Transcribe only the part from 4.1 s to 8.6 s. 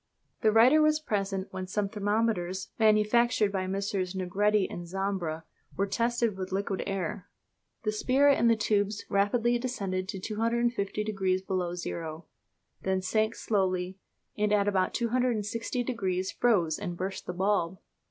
Negretti and Zambra, were tested with liquid air. The spirit in the